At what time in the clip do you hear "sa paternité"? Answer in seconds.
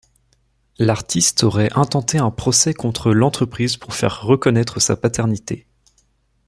4.79-5.67